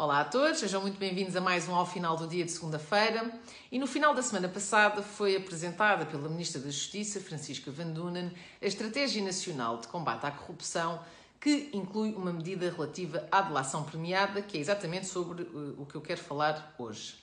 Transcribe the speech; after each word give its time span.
Olá 0.00 0.20
a 0.20 0.24
todos, 0.24 0.60
sejam 0.60 0.80
muito 0.80 0.98
bem-vindos 0.98 1.36
a 1.36 1.42
mais 1.42 1.68
um 1.68 1.74
ao 1.74 1.84
final 1.84 2.16
do 2.16 2.26
dia 2.26 2.42
de 2.42 2.50
segunda-feira. 2.50 3.38
E 3.70 3.78
no 3.78 3.86
final 3.86 4.14
da 4.14 4.22
semana 4.22 4.48
passada 4.48 5.02
foi 5.02 5.36
apresentada 5.36 6.06
pela 6.06 6.26
Ministra 6.26 6.58
da 6.58 6.70
Justiça, 6.70 7.20
Francisca 7.20 7.70
Van 7.70 7.88
Dunen, 7.88 8.32
a 8.62 8.66
Estratégia 8.66 9.22
Nacional 9.22 9.76
de 9.76 9.88
Combate 9.88 10.24
à 10.24 10.30
Corrupção, 10.30 11.02
que 11.38 11.68
inclui 11.74 12.14
uma 12.14 12.32
medida 12.32 12.70
relativa 12.70 13.28
à 13.30 13.42
delação 13.42 13.84
premiada, 13.84 14.40
que 14.40 14.56
é 14.56 14.60
exatamente 14.62 15.04
sobre 15.04 15.42
uh, 15.42 15.74
o 15.76 15.84
que 15.84 15.96
eu 15.96 16.00
quero 16.00 16.22
falar 16.22 16.74
hoje. 16.78 17.16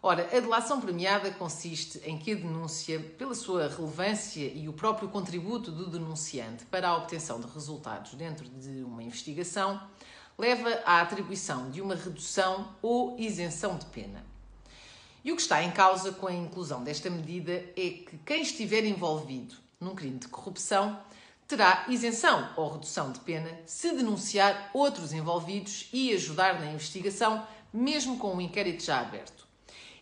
Ora, 0.00 0.22
a 0.32 0.38
delação 0.38 0.80
premiada 0.80 1.28
consiste 1.32 2.00
em 2.04 2.16
que 2.16 2.30
a 2.30 2.36
denúncia, 2.36 3.00
pela 3.18 3.34
sua 3.34 3.66
relevância 3.66 4.44
e 4.44 4.68
o 4.68 4.72
próprio 4.72 5.08
contributo 5.08 5.72
do 5.72 5.90
denunciante 5.90 6.64
para 6.66 6.88
a 6.88 6.96
obtenção 6.96 7.40
de 7.40 7.48
resultados 7.48 8.14
dentro 8.14 8.48
de 8.48 8.84
uma 8.84 9.02
investigação, 9.02 9.80
leva 10.38 10.68
à 10.84 11.00
atribuição 11.00 11.70
de 11.70 11.80
uma 11.80 11.94
redução 11.94 12.74
ou 12.80 13.18
isenção 13.18 13.76
de 13.76 13.86
pena. 13.86 14.24
E 15.24 15.30
o 15.30 15.36
que 15.36 15.42
está 15.42 15.62
em 15.62 15.70
causa 15.70 16.12
com 16.12 16.26
a 16.26 16.32
inclusão 16.32 16.82
desta 16.82 17.08
medida 17.08 17.52
é 17.52 17.90
que 17.90 18.18
quem 18.24 18.42
estiver 18.42 18.84
envolvido 18.84 19.54
num 19.78 19.94
crime 19.94 20.18
de 20.18 20.28
corrupção 20.28 20.98
terá 21.46 21.84
isenção 21.88 22.48
ou 22.56 22.72
redução 22.72 23.12
de 23.12 23.20
pena 23.20 23.50
se 23.66 23.92
denunciar 23.92 24.70
outros 24.72 25.12
envolvidos 25.12 25.88
e 25.92 26.12
ajudar 26.12 26.58
na 26.58 26.72
investigação, 26.72 27.46
mesmo 27.72 28.18
com 28.18 28.28
o 28.28 28.36
um 28.36 28.40
inquérito 28.40 28.82
já 28.82 29.00
aberto. 29.00 29.46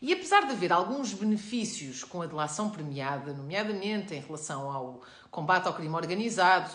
E 0.00 0.14
apesar 0.14 0.46
de 0.46 0.52
haver 0.52 0.72
alguns 0.72 1.12
benefícios 1.12 2.02
com 2.04 2.22
a 2.22 2.26
delação 2.26 2.70
premiada, 2.70 3.34
nomeadamente 3.34 4.14
em 4.14 4.20
relação 4.20 4.70
ao 4.70 5.02
combate 5.30 5.66
ao 5.66 5.74
crime 5.74 5.94
organizado, 5.94 6.70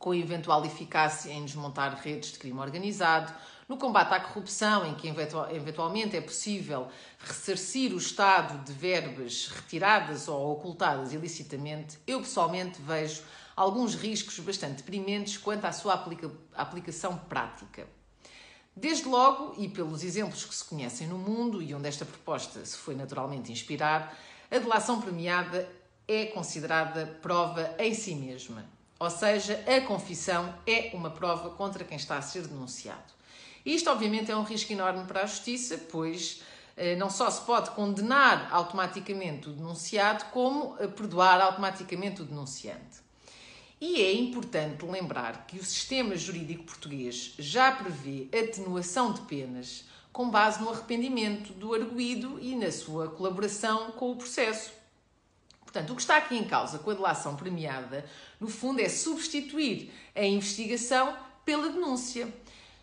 com 0.00 0.14
eventual 0.14 0.64
eficácia 0.64 1.30
em 1.30 1.44
desmontar 1.44 1.94
redes 2.02 2.32
de 2.32 2.38
crime 2.38 2.58
organizado, 2.58 3.32
no 3.68 3.76
combate 3.76 4.14
à 4.14 4.18
corrupção, 4.18 4.84
em 4.86 4.94
que 4.94 5.06
eventualmente 5.06 6.16
é 6.16 6.20
possível 6.22 6.88
ressarcir 7.18 7.92
o 7.92 7.98
Estado 7.98 8.64
de 8.64 8.72
verbas 8.72 9.48
retiradas 9.48 10.26
ou 10.26 10.52
ocultadas 10.52 11.12
ilicitamente, 11.12 11.98
eu 12.06 12.18
pessoalmente 12.20 12.80
vejo 12.80 13.22
alguns 13.54 13.94
riscos 13.94 14.40
bastante 14.40 14.78
deprimentes 14.78 15.36
quanto 15.36 15.66
à 15.66 15.72
sua 15.72 15.94
aplica 15.94 16.30
aplicação 16.54 17.16
prática. 17.16 17.86
Desde 18.74 19.06
logo, 19.06 19.54
e 19.58 19.68
pelos 19.68 20.02
exemplos 20.02 20.46
que 20.46 20.54
se 20.54 20.64
conhecem 20.64 21.06
no 21.06 21.18
mundo 21.18 21.60
e 21.60 21.74
onde 21.74 21.86
esta 21.86 22.06
proposta 22.06 22.64
se 22.64 22.78
foi 22.78 22.94
naturalmente 22.94 23.52
inspirar, 23.52 24.18
a 24.50 24.58
delação 24.58 24.98
premiada 24.98 25.70
é 26.08 26.24
considerada 26.24 27.18
prova 27.20 27.74
em 27.78 27.92
si 27.92 28.14
mesma. 28.14 28.79
Ou 29.00 29.08
seja, 29.08 29.64
a 29.66 29.80
confissão 29.80 30.54
é 30.66 30.90
uma 30.92 31.08
prova 31.08 31.48
contra 31.50 31.84
quem 31.84 31.96
está 31.96 32.18
a 32.18 32.22
ser 32.22 32.46
denunciado. 32.46 33.14
Isto, 33.64 33.88
obviamente, 33.88 34.30
é 34.30 34.36
um 34.36 34.42
risco 34.42 34.74
enorme 34.74 35.06
para 35.06 35.22
a 35.22 35.26
justiça, 35.26 35.78
pois 35.90 36.42
eh, 36.76 36.96
não 36.96 37.08
só 37.08 37.30
se 37.30 37.40
pode 37.40 37.70
condenar 37.70 38.50
automaticamente 38.52 39.48
o 39.48 39.52
denunciado, 39.52 40.26
como 40.26 40.76
eh, 40.78 40.86
perdoar 40.86 41.40
automaticamente 41.40 42.20
o 42.20 42.26
denunciante. 42.26 43.00
E 43.80 44.02
é 44.02 44.12
importante 44.12 44.84
lembrar 44.84 45.46
que 45.46 45.58
o 45.58 45.64
sistema 45.64 46.14
jurídico 46.14 46.64
português 46.64 47.32
já 47.38 47.72
prevê 47.72 48.28
atenuação 48.38 49.14
de 49.14 49.22
penas 49.22 49.86
com 50.12 50.28
base 50.28 50.60
no 50.60 50.68
arrependimento 50.68 51.54
do 51.54 51.72
arguído 51.72 52.38
e 52.38 52.54
na 52.54 52.70
sua 52.70 53.08
colaboração 53.08 53.92
com 53.92 54.10
o 54.10 54.16
processo. 54.16 54.79
Portanto, 55.70 55.92
o 55.92 55.94
que 55.94 56.02
está 56.02 56.16
aqui 56.16 56.36
em 56.36 56.42
causa 56.42 56.80
com 56.80 56.90
a 56.90 56.94
delação 56.94 57.36
premiada, 57.36 58.04
no 58.40 58.48
fundo, 58.48 58.80
é 58.80 58.88
substituir 58.88 59.92
a 60.16 60.24
investigação 60.24 61.16
pela 61.44 61.70
denúncia. 61.70 62.28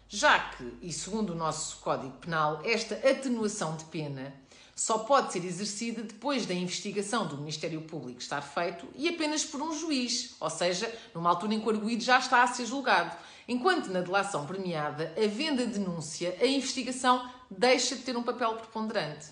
Já 0.08 0.40
que, 0.40 0.74
e 0.82 0.94
segundo 0.94 1.34
o 1.34 1.36
nosso 1.36 1.80
Código 1.82 2.14
Penal, 2.14 2.62
esta 2.64 2.96
atenuação 2.96 3.76
de 3.76 3.84
pena 3.86 4.34
só 4.74 5.00
pode 5.00 5.34
ser 5.34 5.44
exercida 5.44 6.02
depois 6.02 6.46
da 6.46 6.54
investigação 6.54 7.28
do 7.28 7.36
Ministério 7.36 7.82
Público 7.82 8.22
estar 8.22 8.42
feito 8.42 8.88
e 8.96 9.10
apenas 9.10 9.44
por 9.44 9.62
um 9.62 9.78
juiz, 9.78 10.38
ou 10.40 10.50
seja, 10.50 10.90
numa 11.14 11.30
altura 11.30 11.56
em 11.56 11.60
que 11.60 11.68
o 11.68 11.72
arguído 11.72 12.02
já 12.02 12.20
está 12.20 12.42
a 12.42 12.48
ser 12.48 12.66
julgado. 12.66 13.14
Enquanto 13.50 13.88
na 13.88 14.00
delação 14.00 14.46
premiada, 14.46 15.14
havendo 15.22 15.62
a 15.62 15.66
denúncia, 15.66 16.38
a 16.40 16.46
investigação 16.46 17.30
deixa 17.52 17.98
de 17.98 18.04
ter 18.04 18.16
um 18.16 18.24
papel 18.24 18.54
preponderante. 18.54 19.28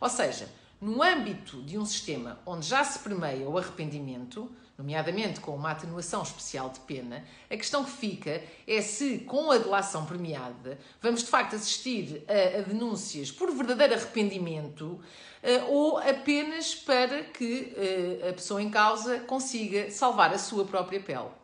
Ou 0.00 0.08
seja, 0.08 0.48
no 0.80 1.02
âmbito 1.02 1.60
de 1.62 1.76
um 1.76 1.84
sistema 1.84 2.40
onde 2.46 2.66
já 2.66 2.82
se 2.82 2.98
permeia 3.00 3.46
o 3.48 3.58
arrependimento, 3.58 4.50
nomeadamente 4.78 5.38
com 5.40 5.54
uma 5.54 5.72
atenuação 5.72 6.22
especial 6.22 6.70
de 6.70 6.80
pena, 6.80 7.22
a 7.50 7.56
questão 7.56 7.84
que 7.84 7.90
fica 7.90 8.42
é 8.66 8.80
se, 8.80 9.18
com 9.18 9.50
a 9.50 9.58
delação 9.58 10.06
premiada, 10.06 10.78
vamos 11.02 11.22
de 11.22 11.28
facto 11.28 11.54
assistir 11.54 12.24
a, 12.26 12.60
a 12.60 12.62
denúncias 12.62 13.30
por 13.30 13.50
verdadeiro 13.50 13.92
arrependimento 13.92 14.84
uh, 14.84 15.70
ou 15.70 15.98
apenas 15.98 16.74
para 16.74 17.24
que 17.24 17.74
uh, 17.76 18.30
a 18.30 18.32
pessoa 18.32 18.62
em 18.62 18.70
causa 18.70 19.20
consiga 19.20 19.90
salvar 19.90 20.32
a 20.32 20.38
sua 20.38 20.64
própria 20.64 21.00
pele. 21.00 21.39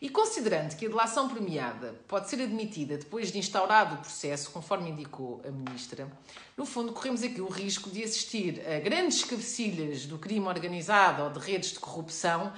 E 0.00 0.08
considerando 0.08 0.76
que 0.76 0.86
a 0.86 0.88
delação 0.88 1.28
premiada 1.28 1.94
pode 2.06 2.30
ser 2.30 2.40
admitida 2.40 2.96
depois 2.96 3.32
de 3.32 3.38
instaurado 3.38 3.96
o 3.96 3.98
processo, 3.98 4.50
conforme 4.52 4.90
indicou 4.90 5.40
a 5.44 5.50
Ministra, 5.50 6.08
no 6.56 6.64
fundo 6.64 6.92
corremos 6.92 7.22
aqui 7.24 7.40
o 7.40 7.48
risco 7.48 7.90
de 7.90 8.04
assistir 8.04 8.62
a 8.64 8.78
grandes 8.78 9.24
cabecilhas 9.24 10.06
do 10.06 10.16
crime 10.16 10.46
organizado 10.46 11.24
ou 11.24 11.30
de 11.30 11.40
redes 11.40 11.72
de 11.72 11.80
corrupção 11.80 12.52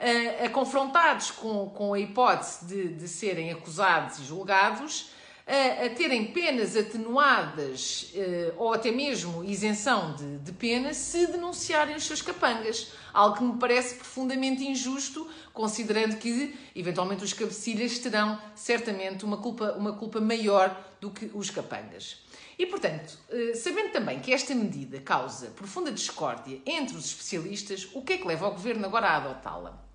a, 0.00 0.46
a 0.46 0.50
confrontados 0.50 1.30
com, 1.30 1.68
com 1.70 1.94
a 1.94 2.00
hipótese 2.00 2.64
de, 2.64 2.88
de 2.94 3.06
serem 3.06 3.52
acusados 3.52 4.18
e 4.18 4.24
julgados 4.24 5.10
a, 5.50 5.86
a 5.86 5.90
terem 5.90 6.26
penas 6.26 6.76
atenuadas 6.76 8.14
uh, 8.14 8.54
ou 8.56 8.72
até 8.72 8.92
mesmo 8.92 9.42
isenção 9.42 10.14
de, 10.14 10.38
de 10.38 10.52
pena 10.52 10.94
se 10.94 11.26
denunciarem 11.26 11.96
os 11.96 12.04
seus 12.04 12.22
capangas. 12.22 12.92
Algo 13.12 13.36
que 13.36 13.42
me 13.42 13.58
parece 13.58 13.96
profundamente 13.96 14.64
injusto, 14.64 15.28
considerando 15.52 16.16
que, 16.18 16.56
eventualmente, 16.76 17.24
os 17.24 17.32
cabecilhas 17.32 17.98
terão 17.98 18.40
certamente 18.54 19.24
uma 19.24 19.38
culpa, 19.38 19.72
uma 19.72 19.94
culpa 19.94 20.20
maior 20.20 20.80
do 21.00 21.10
que 21.10 21.28
os 21.34 21.50
capangas. 21.50 22.22
E, 22.56 22.64
portanto, 22.66 23.18
uh, 23.28 23.56
sabendo 23.56 23.90
também 23.90 24.20
que 24.20 24.32
esta 24.32 24.54
medida 24.54 25.00
causa 25.00 25.48
profunda 25.48 25.90
discórdia 25.90 26.60
entre 26.64 26.96
os 26.96 27.06
especialistas, 27.06 27.88
o 27.92 28.02
que 28.02 28.12
é 28.12 28.18
que 28.18 28.28
leva 28.28 28.46
o 28.46 28.52
governo 28.52 28.86
agora 28.86 29.08
a 29.08 29.16
adotá-la? 29.16 29.89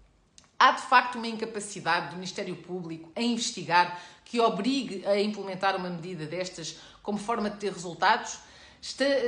Há 0.57 0.71
de 0.71 0.83
facto 0.83 1.15
uma 1.15 1.27
incapacidade 1.27 2.09
do 2.09 2.15
Ministério 2.15 2.55
Público 2.55 3.11
a 3.15 3.21
investigar 3.21 4.01
que 4.23 4.39
obrigue 4.39 5.05
a 5.05 5.19
implementar 5.19 5.75
uma 5.75 5.89
medida 5.89 6.25
destas 6.25 6.77
como 7.03 7.17
forma 7.17 7.49
de 7.49 7.57
ter 7.57 7.73
resultados? 7.73 8.39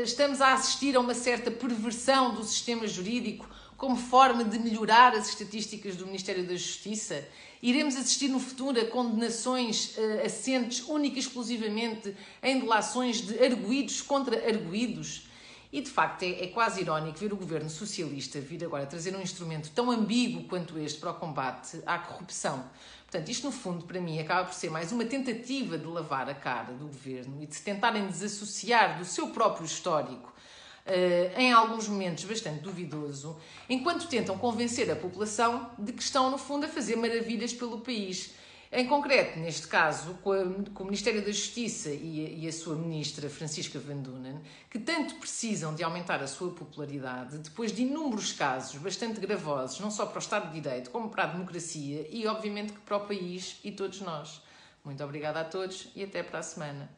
Estamos 0.04 0.40
a 0.40 0.54
assistir 0.54 0.96
a 0.96 1.00
uma 1.00 1.14
certa 1.14 1.52
perversão 1.52 2.34
do 2.34 2.44
sistema 2.44 2.88
jurídico 2.88 3.50
como 3.76 3.96
forma 3.96 4.44
de 4.44 4.58
melhorar 4.58 5.14
as 5.14 5.30
estatísticas 5.30 5.96
do 5.96 6.06
Ministério 6.06 6.46
da 6.46 6.56
Justiça? 6.56 7.28
Iremos 7.62 7.96
assistir 7.96 8.30
no 8.30 8.40
futuro 8.40 8.80
a 8.80 8.86
condenações 8.86 9.98
uh, 9.98 10.26
assentes 10.26 10.88
única 10.88 11.18
e 11.18 11.20
exclusivamente 11.20 12.16
em 12.42 12.60
delações 12.60 13.22
de 13.22 13.38
arguídos 13.44 14.02
contra 14.02 14.48
arguídos? 14.48 15.27
E 15.72 15.82
de 15.82 15.90
facto 15.90 16.24
é, 16.24 16.44
é, 16.44 16.48
quase 16.48 16.82
irónico 16.82 17.18
ver 17.18 17.34
o 17.34 17.36
governo 17.36 17.70
socialista 17.70 18.40
vir 18.40 18.64
agora 18.64 18.86
trazer 18.86 19.16
um 19.16 19.22
instrumento 19.22 19.70
tão 19.72 19.92
ambíguo 19.92 20.44
quanto 20.44 20.80
este 20.80 21.00
para 21.00 21.12
o 21.12 21.14
combate 21.16 21.82
à 21.86 21.98
corrupção. 21.98 22.64
Portanto, 23.04 23.30
isto 23.30 23.46
no 23.48 23.52
fundo 23.52 23.86
para 23.86 24.00
mim 24.00 24.20
acaba 24.20 24.46
por 24.46 24.54
ser 24.54 24.70
mais 24.70 24.92
uma 24.92 25.06
tentativa 25.06 25.78
de 25.78 25.86
lavar 25.86 26.30
a 26.30 26.34
cara 26.34 26.74
do 26.74 26.88
governo 26.88 27.42
e 27.42 27.46
de 27.46 27.56
se 27.56 27.62
tentarem 27.62 28.08
desassociar 28.08 28.98
do 28.98 29.06
seu 29.06 29.30
próprio 29.30 29.66
histórico. 29.66 30.34
Uh, 30.86 31.38
em 31.38 31.52
alguns 31.52 31.86
momentos 31.90 32.24
bastante 32.24 32.62
duvidoso, 32.62 33.38
enquanto 33.70 34.08
tentam 34.08 34.38
convencer 34.38 34.90
a 34.90 34.96
população 34.96 35.70
de 35.78 35.92
que 35.92 36.02
estão, 36.02 36.32
no 36.32 36.38
fundo, 36.38 36.66
a 36.66 36.70
fazer 36.70 36.96
maravilhas 36.96 37.52
pelo 37.52 37.82
país. 37.82 38.32
Em 38.70 38.86
concreto, 38.86 39.40
neste 39.40 39.66
caso, 39.68 40.16
com, 40.16 40.34
a, 40.34 40.44
com 40.74 40.84
o 40.84 40.86
Ministério 40.86 41.22
da 41.22 41.32
Justiça 41.32 41.90
e 41.90 42.26
a, 42.26 42.30
e 42.44 42.48
a, 42.48 42.52
sua 42.52 42.76
ministra 42.76 43.30
Francisca 43.30 43.80
Van 43.80 43.96
Dunen, 43.96 44.42
que 44.69 44.78
tanto 44.78 45.16
precisam 45.16 45.74
de 45.74 45.84
aumentar 45.84 46.22
a 46.22 46.28
sua 46.28 46.52
popularidade, 46.52 47.38
depois 47.38 47.72
de 47.72 47.84
inúmeros 47.84 48.34
casos 48.34 48.81
bastante 48.81 49.22
gravosos, 49.22 49.80
não 49.80 49.90
só 49.90 50.06
para 50.06 50.18
o 50.18 50.19
Estado 50.19 50.52
de 50.52 50.60
Direito, 50.60 50.90
como 50.90 51.10
para 51.10 51.24
a 51.24 51.28
democracia 51.28 52.06
e, 52.12 52.28
obviamente, 52.28 52.74
para 52.74 52.98
o 52.98 53.08
país 53.08 53.58
e 53.64 53.72
todos 53.72 54.02
nós. 54.02 54.42
Muito 54.84 55.02
obrigada 55.02 55.40
a 55.40 55.46
todos 55.46 55.88
e 55.96 56.04
até 56.04 56.22
para 56.22 56.40
a 56.40 56.44
semana. 56.44 56.97